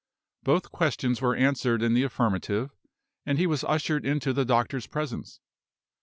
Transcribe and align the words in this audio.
Both 0.41 0.71
questions 0.71 1.21
were 1.21 1.35
answered 1.35 1.83
in 1.83 1.93
the 1.93 2.01
affirmative, 2.01 2.71
and 3.23 3.37
he 3.37 3.45
was 3.45 3.63
ushered 3.63 4.03
into 4.03 4.33
the 4.33 4.43
doctor's 4.45 4.87
presence. 4.87 5.39